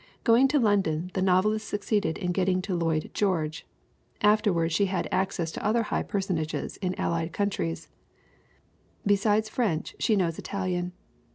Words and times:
Going 0.23 0.47
to 0.47 0.57
London, 0.57 1.11
the 1.13 1.21
novelist 1.21 1.67
succeeded 1.67 2.17
in 2.17 2.31
getting 2.31 2.59
to 2.63 2.73
Lloyd 2.73 3.11
George; 3.13 3.67
afterward 4.21 4.71
she 4.71 4.87
had 4.87 5.07
access 5.11 5.51
to 5.51 5.63
other 5.63 5.83
high 5.83 6.01
per 6.01 6.17
sonages 6.19 6.79
in 6.81 6.93
the 6.93 7.01
Allied 7.01 7.33
countries. 7.33 7.87
Besides 9.05 9.47
French 9.47 9.95
she 9.99 10.15
knows 10.15 10.39
Italian. 10.39 10.93